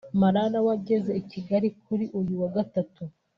[0.21, 3.03] Malala wageze i Kigali kuri uyu wa Gatatu